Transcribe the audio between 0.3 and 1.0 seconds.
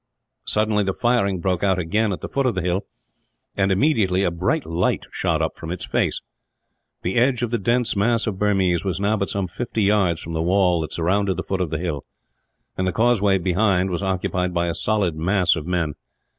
Suddenly the